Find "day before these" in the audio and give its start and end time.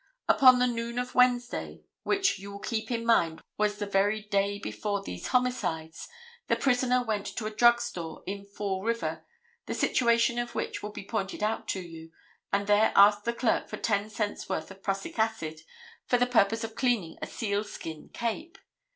4.23-5.27